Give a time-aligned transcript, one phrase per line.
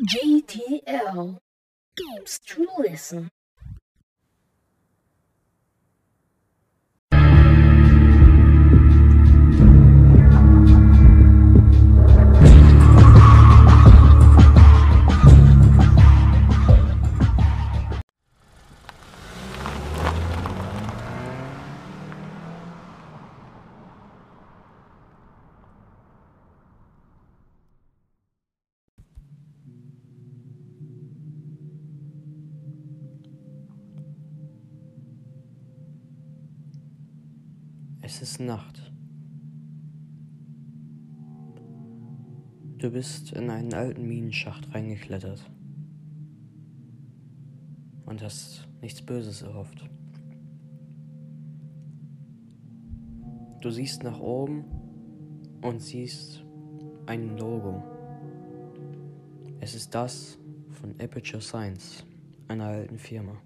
[0.00, 1.38] GTL
[1.96, 3.30] Games to Listen.
[38.08, 38.92] Es ist Nacht.
[42.78, 45.44] Du bist in einen alten Minenschacht reingeklettert
[48.04, 49.90] und hast nichts Böses erhofft.
[53.60, 54.64] Du siehst nach oben
[55.62, 56.44] und siehst
[57.06, 57.82] ein Logo.
[59.58, 60.38] Es ist das
[60.70, 62.06] von Aperture Science,
[62.46, 63.36] einer alten Firma.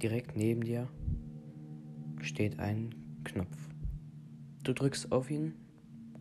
[0.00, 0.88] Direkt neben dir
[2.26, 3.56] steht ein Knopf.
[4.64, 5.54] Du drückst auf ihn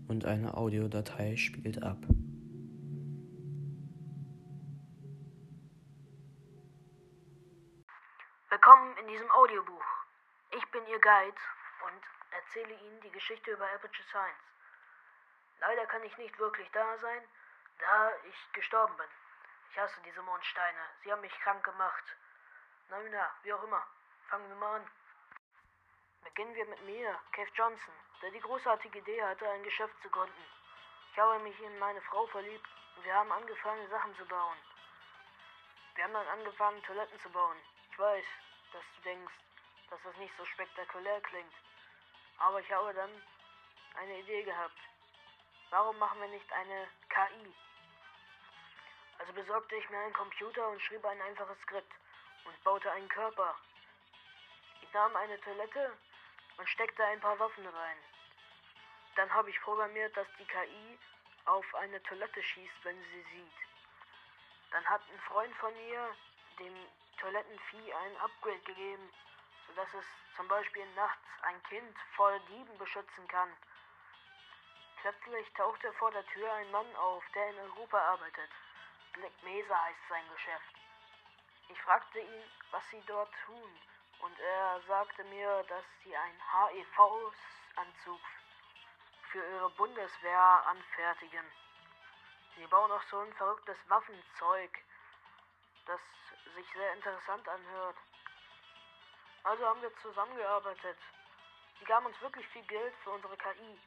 [0.07, 1.97] und eine Audiodatei spielt ab.
[8.49, 9.85] Willkommen in diesem Audiobuch.
[10.55, 11.41] Ich bin Ihr Guide
[11.85, 14.45] und erzähle Ihnen die Geschichte über Aperture Science.
[15.59, 17.21] Leider kann ich nicht wirklich da sein,
[17.79, 19.09] da ich gestorben bin.
[19.71, 20.79] Ich hasse diese Mondsteine.
[21.03, 22.03] Sie haben mich krank gemacht.
[22.89, 23.81] Na, na, wie auch immer.
[24.29, 24.85] Fangen wir mal an.
[26.25, 30.45] Beginnen wir mit mir, Kev Johnson, der die großartige Idee hatte, ein Geschäft zu gründen.
[31.11, 32.67] Ich habe mich in meine Frau verliebt
[32.97, 34.57] und wir haben angefangen, Sachen zu bauen.
[35.93, 37.55] Wir haben dann angefangen, Toiletten zu bauen.
[37.91, 38.25] Ich weiß,
[38.73, 39.33] dass du denkst,
[39.89, 41.53] dass das nicht so spektakulär klingt.
[42.39, 43.21] Aber ich habe dann
[43.95, 44.77] eine Idee gehabt.
[45.69, 47.55] Warum machen wir nicht eine KI?
[49.19, 51.93] Also besorgte ich mir einen Computer und schrieb ein einfaches Skript
[52.43, 53.55] und baute einen Körper.
[54.81, 55.97] Ich nahm eine Toilette
[56.57, 57.97] und steckte ein paar Waffen rein.
[59.16, 60.99] Dann habe ich programmiert, dass die KI
[61.45, 63.57] auf eine Toilette schießt, wenn sie sieht.
[64.71, 66.15] Dann hat ein Freund von mir
[66.59, 66.75] dem
[67.19, 69.09] Toilettenvieh ein Upgrade gegeben,
[69.67, 70.05] sodass es
[70.35, 73.49] zum Beispiel nachts ein Kind vor Dieben beschützen kann.
[75.01, 78.49] Plötzlich tauchte vor der Tür ein Mann auf, der in Europa arbeitet.
[79.13, 80.75] Black Mesa heißt sein Geschäft.
[81.69, 83.79] Ich fragte ihn, was sie dort tun,
[84.25, 88.19] und er sagte mir, dass sie einen HIV-Anzug
[89.31, 91.46] für ihre Bundeswehr anfertigen.
[92.58, 94.72] Sie bauen auch so ein verrücktes Waffenzeug,
[95.86, 96.00] das
[96.56, 97.97] sich sehr interessant anhört.
[99.44, 100.97] Also haben wir zusammengearbeitet.
[101.80, 103.80] Sie gaben uns wirklich viel Geld für unsere KI.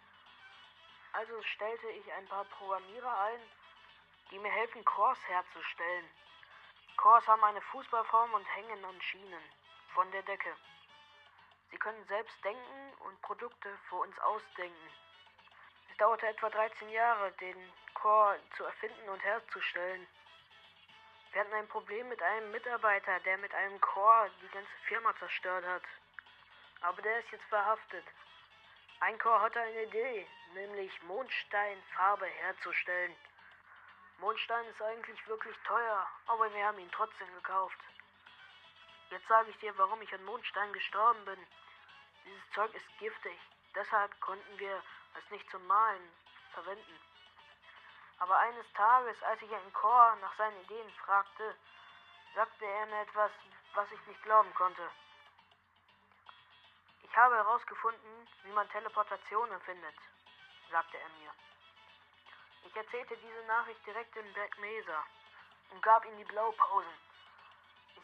[1.15, 3.41] Also stellte ich ein paar Programmierer ein,
[4.31, 6.09] die mir helfen, Cores herzustellen.
[6.97, 9.58] Cores haben eine Fußballform und hängen an Schienen
[9.99, 10.55] von der Decke.
[11.73, 14.91] Sie können selbst denken und Produkte für uns ausdenken.
[15.91, 17.57] Es dauerte etwa 13 Jahre, den
[17.95, 20.07] Core zu erfinden und herzustellen.
[21.33, 25.67] Wir hatten ein Problem mit einem Mitarbeiter, der mit einem Core die ganze Firma zerstört
[25.67, 25.83] hat.
[26.83, 28.05] Aber der ist jetzt verhaftet.
[29.01, 33.17] Ein Core hatte eine Idee, nämlich Mondsteinfarbe herzustellen.
[34.21, 37.79] Mondstein ist eigentlich wirklich teuer, aber wir haben ihn trotzdem gekauft.
[39.11, 41.47] Jetzt sage ich dir, warum ich an Mondstein gestorben bin.
[42.25, 43.39] Dieses Zeug ist giftig,
[43.75, 44.83] deshalb konnten wir
[45.19, 46.13] es nicht zum Malen
[46.53, 47.01] verwenden.
[48.19, 51.57] Aber eines Tages, als ich einen Chor nach seinen Ideen fragte,
[52.35, 53.31] sagte er mir etwas,
[53.75, 54.91] was ich nicht glauben konnte.
[57.03, 59.95] Ich habe herausgefunden, wie man Teleportation empfindet,
[60.71, 61.33] sagte er mir.
[62.65, 65.05] Ich erzählte diese Nachricht direkt in Black Mesa
[65.71, 67.08] und gab ihm die Blaupausen.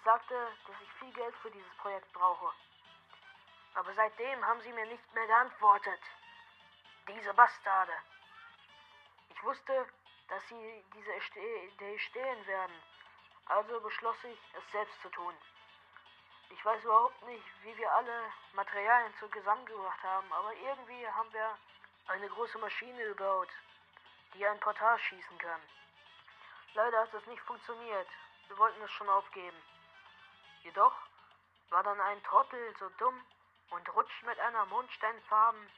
[0.04, 2.52] Sagte, dass ich viel Geld für dieses Projekt brauche.
[3.74, 6.00] Aber seitdem haben sie mir nicht mehr geantwortet.
[7.08, 7.92] Diese Bastarde.
[9.30, 9.86] Ich wusste,
[10.28, 12.82] dass sie diese Idee stehlen werden.
[13.46, 15.34] Also beschloss ich, es selbst zu tun.
[16.50, 21.58] Ich weiß überhaupt nicht, wie wir alle Materialien zusammengebracht haben, aber irgendwie haben wir
[22.08, 23.48] eine große Maschine gebaut,
[24.34, 25.60] die ein Portal schießen kann.
[26.74, 28.08] Leider hat es nicht funktioniert.
[28.48, 29.56] Wir wollten es schon aufgeben.
[30.64, 30.94] Jedoch
[31.70, 33.24] war dann ein Trottel so dumm
[33.70, 35.70] und rutscht mit einer Mondsteinfarben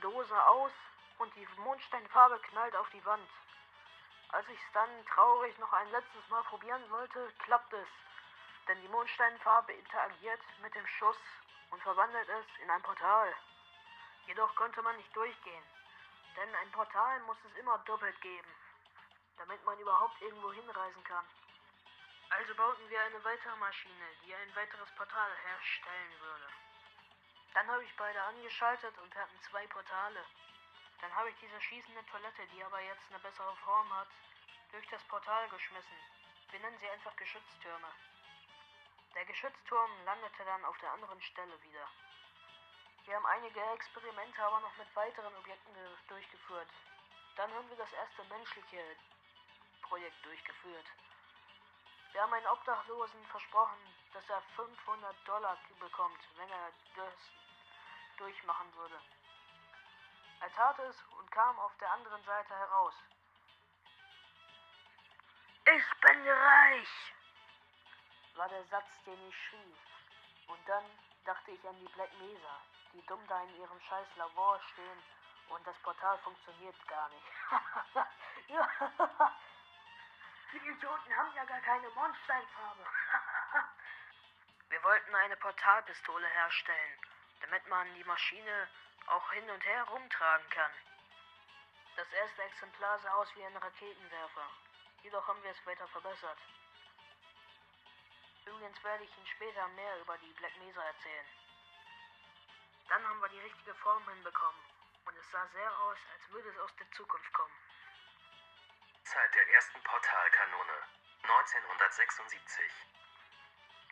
[0.00, 0.72] Dose aus
[1.18, 3.28] und die Mondsteinfarbe knallt auf die Wand.
[4.28, 7.88] Als ich es dann traurig noch ein letztes Mal probieren wollte, klappt es,
[8.68, 11.18] denn die Mondsteinfarbe interagiert mit dem Schuss
[11.70, 13.34] und verwandelt es in ein Portal.
[14.26, 15.64] Jedoch konnte man nicht durchgehen,
[16.36, 18.54] denn ein Portal muss es immer doppelt geben,
[19.38, 21.24] damit man überhaupt überhaupt irgendwo hinreisen kann.
[22.34, 26.48] Also bauten wir eine weitere Maschine, die ein weiteres Portal herstellen würde.
[27.54, 30.24] Dann habe ich beide angeschaltet und wir hatten zwei Portale.
[31.00, 34.08] Dann habe ich diese schießende Toilette, die aber jetzt eine bessere Form hat,
[34.72, 35.98] durch das Portal geschmissen.
[36.50, 37.90] Wir nennen sie einfach Geschütztürme.
[39.14, 41.86] Der Geschützturm landete dann auf der anderen Stelle wieder.
[43.04, 45.72] Wir haben einige Experimente aber noch mit weiteren Objekten
[46.08, 46.68] durchgeführt.
[47.36, 48.82] Dann haben wir das erste menschliche
[49.82, 50.86] Projekt durchgeführt.
[52.14, 53.76] Wir haben einen Obdachlosen versprochen,
[54.12, 57.14] dass er 500 Dollar bekommt, wenn er das
[58.18, 59.00] durchmachen würde.
[60.40, 62.94] Er tat es und kam auf der anderen Seite heraus.
[65.66, 67.12] Ich bin reich,
[68.36, 69.74] war der Satz, den ich schrie.
[70.46, 70.84] Und dann
[71.24, 72.60] dachte ich an die Black Mesa,
[72.92, 75.02] die dumm da in ihrem scheiß Labor stehen
[75.48, 77.26] und das Portal funktioniert gar nicht.
[80.54, 82.86] die Idioten haben ja gar keine Mondsteinfarbe.
[84.68, 86.98] Wir wollten eine Portalpistole herstellen,
[87.40, 88.68] damit man die Maschine
[89.06, 90.70] auch hin und her rumtragen kann.
[91.96, 94.48] Das erste Exemplar sah aus wie ein Raketenwerfer,
[95.02, 96.38] jedoch haben wir es weiter verbessert.
[98.46, 101.26] Übrigens werde ich Ihnen später mehr über die Black Mesa erzählen.
[102.88, 104.60] Dann haben wir die richtige Form hinbekommen
[105.06, 107.63] und es sah sehr aus, als würde es aus der Zukunft kommen.
[109.04, 110.82] Zeit der ersten Portalkanone
[111.22, 112.72] 1976.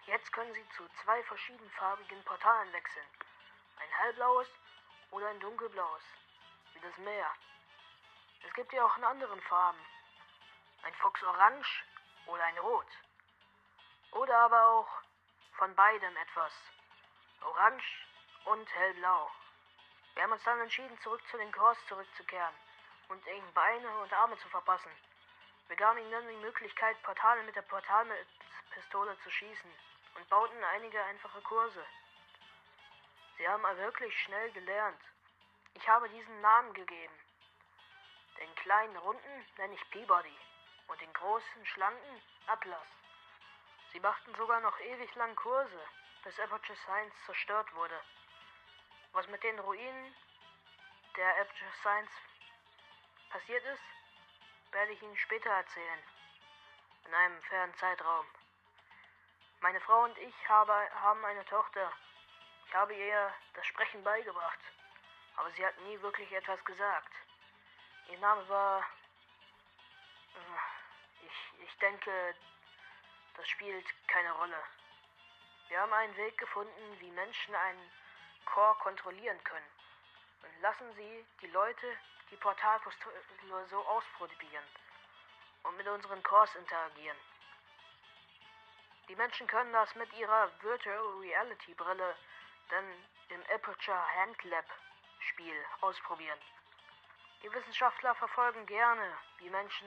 [0.06, 3.06] Jetzt können Sie zu zwei verschiedenfarbigen Portalen wechseln.
[3.76, 4.49] Ein hellblaues
[5.11, 6.03] oder ein dunkelblaues,
[6.73, 7.31] wie das Meer.
[8.47, 9.85] Es gibt ja auch in anderen Farben.
[10.82, 11.85] Ein Fuchs orange
[12.26, 12.88] oder ein rot.
[14.12, 15.03] Oder aber auch
[15.58, 16.55] von beidem etwas.
[17.43, 18.06] Orange
[18.47, 19.31] und hellblau.
[20.15, 22.55] Wir haben uns dann entschieden, zurück zu den Kors zurückzukehren
[23.12, 24.91] und ihnen Beine und Arme zu verpassen.
[25.69, 29.73] Wir gaben ihnen dann die Möglichkeit, Portale mit der Portalpistole zu schießen
[30.17, 31.85] und bauten einige einfache Kurse.
[33.37, 35.00] Sie haben wirklich schnell gelernt.
[35.75, 37.14] Ich habe diesen Namen gegeben.
[38.41, 40.38] Den kleinen Runden nenne ich Peabody
[40.88, 42.87] und den großen Schlanken Atlas.
[43.93, 45.81] Sie machten sogar noch ewig lang Kurse,
[46.25, 48.00] bis Aperture Science zerstört wurde.
[49.12, 50.15] Was mit den Ruinen
[51.17, 52.11] der Aperture Science
[53.32, 53.82] passiert ist,
[54.73, 55.99] werde ich Ihnen später erzählen.
[57.06, 58.26] In einem fernen Zeitraum.
[59.61, 61.93] Meine Frau und ich habe, haben eine Tochter.
[62.67, 64.58] Ich habe ihr das Sprechen beigebracht,
[65.37, 67.12] aber sie hat nie wirklich etwas gesagt.
[68.08, 68.81] Ihr Name war...
[70.34, 72.34] Äh, ich, ich denke,
[73.37, 74.62] das spielt keine Rolle.
[75.69, 77.90] Wir haben einen Weg gefunden, wie Menschen einen
[78.46, 79.70] Chor kontrollieren können.
[80.43, 81.96] Und lassen Sie die Leute
[82.32, 84.64] die Portalpistole so ausprobieren
[85.64, 87.17] und mit unseren Chors interagieren.
[89.08, 92.17] Die Menschen können das mit ihrer Virtual Reality Brille
[92.70, 92.84] dann
[93.29, 94.64] im Aperture Hand Lab
[95.29, 96.38] Spiel ausprobieren.
[97.43, 99.87] Die Wissenschaftler verfolgen gerne, wie Menschen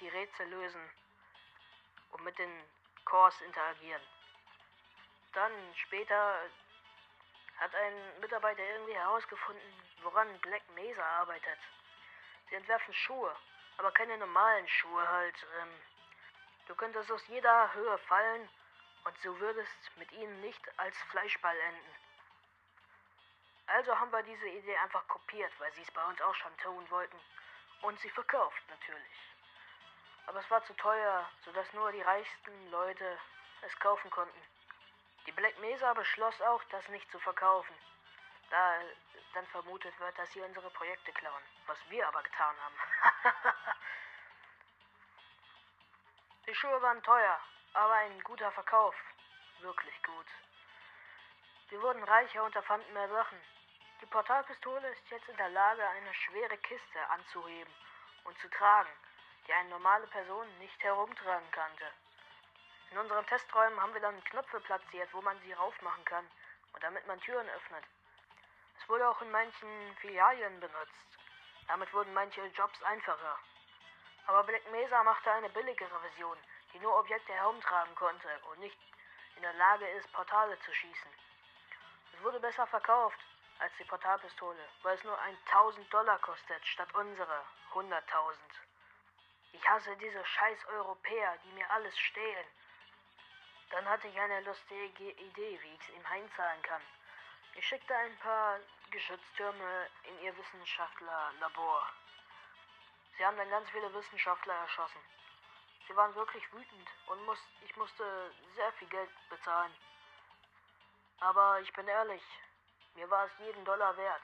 [0.00, 0.90] die Rätsel lösen
[2.12, 2.50] und mit den
[3.04, 4.02] Cores interagieren.
[5.32, 6.40] Dann später
[7.58, 11.58] hat ein Mitarbeiter irgendwie herausgefunden, woran Black Mesa arbeitet.
[12.48, 13.34] Sie entwerfen Schuhe,
[13.76, 15.46] aber keine normalen Schuhe halt.
[15.60, 15.80] Ähm,
[16.66, 18.48] du könntest aus jeder Höhe fallen
[19.04, 21.94] und du würdest mit ihnen nicht als Fleischball enden.
[23.66, 26.90] Also haben wir diese Idee einfach kopiert, weil sie es bei uns auch schon tun
[26.90, 27.18] wollten.
[27.82, 29.18] Und sie verkauft natürlich.
[30.26, 33.18] Aber es war zu teuer, sodass nur die reichsten Leute
[33.62, 34.42] es kaufen konnten.
[35.26, 37.74] Die Black Mesa beschloss auch, das nicht zu verkaufen,
[38.50, 38.80] da
[39.34, 42.74] dann vermutet wird, dass sie unsere Projekte klauen, was wir aber getan haben.
[46.46, 47.40] die Schuhe waren teuer,
[47.74, 48.94] aber ein guter Verkauf,
[49.60, 50.26] wirklich gut.
[51.70, 53.38] Wir wurden reicher und erfanden mehr Sachen.
[54.00, 57.72] Die Portalpistole ist jetzt in der Lage, eine schwere Kiste anzuheben
[58.24, 58.90] und zu tragen,
[59.46, 61.92] die eine normale Person nicht herumtragen konnte.
[62.90, 66.26] In unseren Testräumen haben wir dann Knöpfe platziert, wo man sie raufmachen kann
[66.72, 67.84] und damit man Türen öffnet.
[68.80, 71.06] Es wurde auch in manchen Filialien benutzt.
[71.66, 73.38] Damit wurden manche Jobs einfacher.
[74.26, 76.38] Aber Black Mesa machte eine billigere Version,
[76.72, 78.78] die nur Objekte herumtragen konnte und nicht
[79.36, 81.10] in der Lage ist, Portale zu schießen.
[82.14, 83.18] Es wurde besser verkauft
[83.58, 87.42] als die Portalpistole, weil es nur 1000 Dollar kostet statt unsere
[87.72, 88.34] 100.000.
[89.52, 92.46] Ich hasse diese scheiß Europäer, die mir alles stehlen
[93.70, 96.82] dann hatte ich eine lustige Idee, wie ich es ihm heimzahlen kann.
[97.58, 98.60] Ich schickte ein paar
[98.92, 101.88] Geschütztürme in ihr Wissenschaftlerlabor.
[103.16, 105.00] Sie haben dann ganz viele Wissenschaftler erschossen.
[105.88, 109.74] Sie waren wirklich wütend und muss, ich musste sehr viel Geld bezahlen.
[111.18, 112.22] Aber ich bin ehrlich,
[112.94, 114.22] mir war es jeden Dollar wert.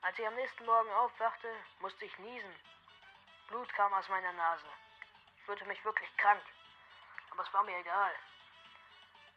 [0.00, 2.56] Als ich am nächsten Morgen aufwachte, musste ich niesen.
[3.46, 4.66] Blut kam aus meiner Nase.
[5.36, 6.42] Ich fühlte mich wirklich krank.
[7.30, 8.12] Aber es war mir egal.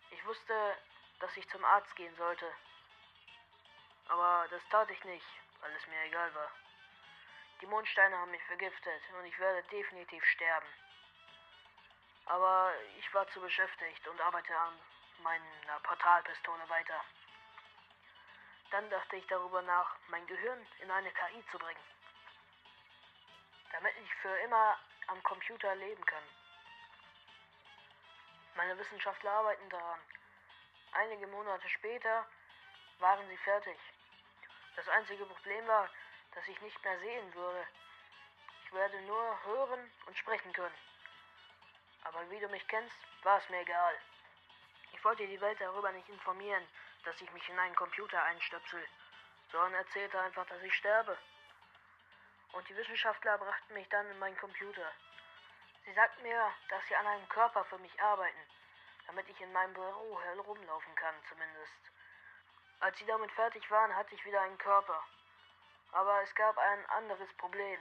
[0.09, 0.75] Ich wusste,
[1.19, 2.51] dass ich zum Arzt gehen sollte.
[4.07, 5.25] Aber das tat ich nicht,
[5.61, 6.51] weil es mir egal war.
[7.61, 10.67] Die Mondsteine haben mich vergiftet und ich werde definitiv sterben.
[12.25, 14.73] Aber ich war zu beschäftigt und arbeite an
[15.23, 17.01] meiner Portalpistole weiter.
[18.71, 21.83] Dann dachte ich darüber nach, mein Gehirn in eine KI zu bringen.
[23.71, 26.23] Damit ich für immer am Computer leben kann.
[28.55, 29.99] Meine Wissenschaftler arbeiten daran.
[30.93, 32.25] Einige Monate später
[32.99, 33.77] waren sie fertig.
[34.75, 35.89] Das einzige Problem war,
[36.33, 37.67] dass ich nicht mehr sehen würde.
[38.65, 40.75] Ich werde nur hören und sprechen können.
[42.03, 43.95] Aber wie du mich kennst, war es mir egal.
[44.93, 46.67] Ich wollte die Welt darüber nicht informieren,
[47.03, 48.85] dass ich mich in einen Computer einstöpsel,
[49.51, 51.17] sondern erzählte einfach, dass ich sterbe.
[52.53, 54.91] Und die Wissenschaftler brachten mich dann in meinen Computer.
[55.85, 58.39] Sie sagten mir, dass sie an einem Körper für mich arbeiten,
[59.07, 61.91] damit ich in meinem Büro herumlaufen kann, zumindest.
[62.79, 65.03] Als sie damit fertig waren, hatte ich wieder einen Körper.
[65.91, 67.79] Aber es gab ein anderes Problem.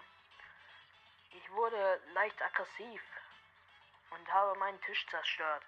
[1.31, 3.03] Ich wurde leicht aggressiv
[4.11, 5.65] und habe meinen Tisch zerstört.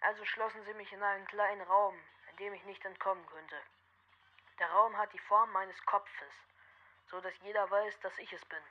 [0.00, 1.98] Also schlossen sie mich in einen kleinen Raum,
[2.30, 3.56] in dem ich nicht entkommen könnte.
[4.58, 6.32] Der Raum hat die Form meines Kopfes,
[7.06, 8.62] so dass jeder weiß, dass ich es bin.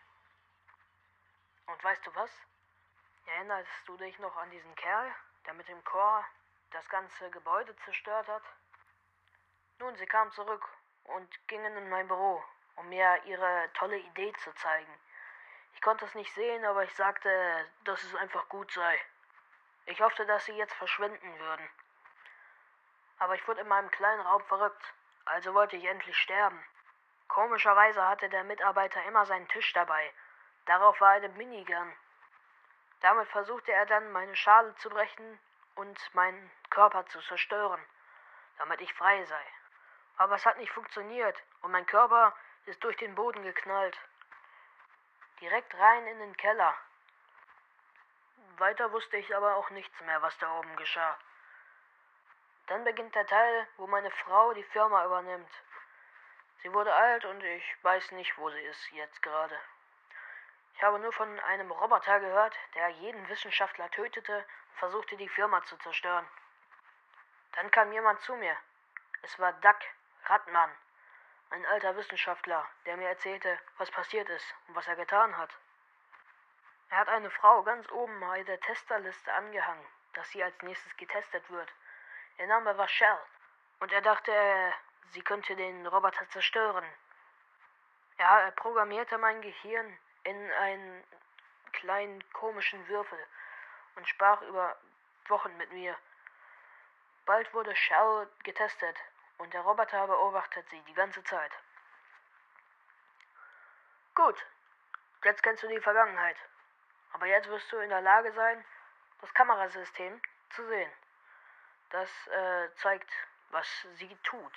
[1.67, 2.29] Und weißt du was?
[3.25, 5.15] Erinnerst du dich noch an diesen Kerl,
[5.45, 6.25] der mit dem Chor
[6.71, 8.43] das ganze Gebäude zerstört hat?
[9.79, 10.67] Nun, sie kamen zurück
[11.05, 12.43] und gingen in mein Büro,
[12.75, 14.99] um mir ihre tolle Idee zu zeigen.
[15.73, 17.29] Ich konnte es nicht sehen, aber ich sagte,
[17.83, 18.99] dass es einfach gut sei.
[19.85, 21.69] Ich hoffte, dass sie jetzt verschwinden würden.
[23.19, 24.93] Aber ich wurde in meinem kleinen Raum verrückt,
[25.25, 26.63] also wollte ich endlich sterben.
[27.27, 30.13] Komischerweise hatte der Mitarbeiter immer seinen Tisch dabei.
[30.65, 31.93] Darauf war eine Minigun.
[33.01, 35.39] Damit versuchte er dann, meine Schale zu brechen
[35.75, 37.83] und meinen Körper zu zerstören,
[38.57, 39.45] damit ich frei sei.
[40.17, 43.97] Aber es hat nicht funktioniert und mein Körper ist durch den Boden geknallt.
[45.41, 46.75] Direkt rein in den Keller.
[48.57, 51.17] Weiter wusste ich aber auch nichts mehr, was da oben geschah.
[52.67, 55.51] Dann beginnt der Teil, wo meine Frau die Firma übernimmt.
[56.61, 59.59] Sie wurde alt und ich weiß nicht, wo sie ist jetzt gerade.
[60.75, 65.63] Ich habe nur von einem Roboter gehört, der jeden Wissenschaftler tötete und versuchte, die Firma
[65.65, 66.27] zu zerstören.
[67.53, 68.55] Dann kam jemand zu mir.
[69.21, 69.79] Es war Duck
[70.25, 70.71] Radmann,
[71.49, 75.49] ein alter Wissenschaftler, der mir erzählte, was passiert ist und was er getan hat.
[76.89, 81.49] Er hat eine Frau ganz oben bei der Testerliste angehangen, dass sie als nächstes getestet
[81.49, 81.69] wird.
[82.37, 83.19] Ihr Name war Shell
[83.79, 84.31] und er dachte,
[85.11, 86.85] sie könnte den Roboter zerstören.
[88.17, 91.03] Er programmierte mein Gehirn in einen
[91.73, 93.19] kleinen komischen Würfel
[93.95, 94.77] und sprach über
[95.27, 95.97] Wochen mit mir.
[97.25, 98.97] Bald wurde Shell getestet
[99.37, 101.51] und der Roboter beobachtet sie die ganze Zeit.
[104.15, 104.37] Gut,
[105.23, 106.37] jetzt kennst du die Vergangenheit.
[107.13, 108.63] Aber jetzt wirst du in der Lage sein,
[109.21, 110.21] das Kamerasystem
[110.51, 110.91] zu sehen.
[111.89, 113.09] Das äh, zeigt,
[113.51, 114.53] was sie tut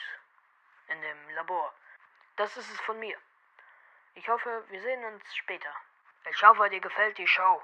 [0.88, 1.72] in dem Labor.
[2.36, 3.16] Das ist es von mir.
[4.14, 5.74] Ich hoffe, wir sehen uns später.
[6.30, 7.62] Ich hoffe, dir gefällt die Show.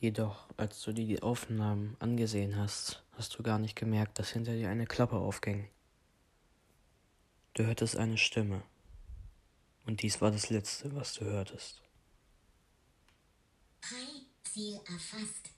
[0.00, 4.52] Jedoch, als du dir die Aufnahmen angesehen hast, hast du gar nicht gemerkt, dass hinter
[4.52, 5.68] dir eine Klappe aufging.
[7.54, 8.62] Du hörtest eine Stimme.
[9.86, 11.80] Und dies war das Letzte, was du hörtest.
[13.84, 15.55] Hi, Ziel erfasst.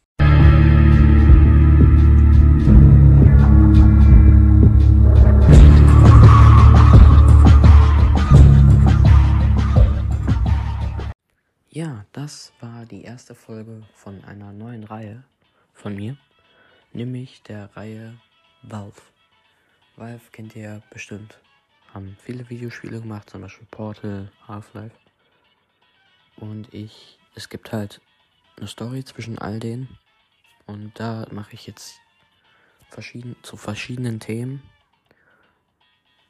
[11.78, 15.22] Ja, das war die erste Folge von einer neuen Reihe
[15.74, 16.16] von mir,
[16.92, 18.18] nämlich der Reihe
[18.62, 19.00] Valve.
[19.94, 21.38] Valve kennt ihr ja bestimmt.
[21.94, 24.96] Haben viele Videospiele gemacht, zum Beispiel Portal, Half-Life.
[26.34, 28.00] Und ich, es gibt halt
[28.56, 30.00] eine Story zwischen all denen.
[30.66, 32.00] Und da mache ich jetzt
[32.90, 34.64] verschieden, zu verschiedenen Themen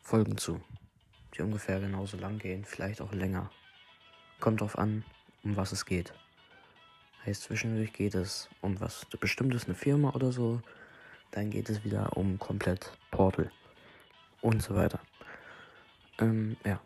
[0.03, 0.61] Folgen zu,
[1.35, 3.51] die ungefähr genauso lang gehen, vielleicht auch länger.
[4.41, 5.05] Kommt drauf an,
[5.45, 6.13] um was es geht.
[7.25, 10.63] Heißt, zwischendurch geht es um was bestimmtes, eine Firma oder so.
[11.31, 13.51] Dann geht es wieder um komplett Portal
[14.41, 15.01] und so weiter.
[16.19, 16.81] Ähm, ja.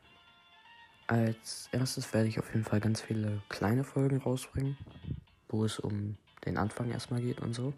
[1.07, 4.79] Als erstes werde ich auf jeden Fall ganz viele kleine Folgen rausbringen,
[5.49, 6.17] wo es um
[6.47, 7.73] den Anfang erstmal geht und so.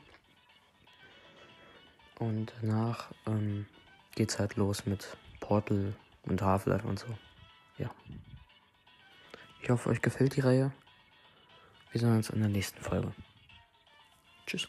[2.19, 3.67] Und danach ähm,
[4.15, 7.09] geht's halt los mit Portal und Half-Life und so.
[7.77, 7.91] Ja.
[9.65, 10.73] Ich hoffe, euch gefällt die Reihe.
[11.91, 13.15] Wir sehen uns in der nächsten Folge.
[14.47, 14.69] Tschüss.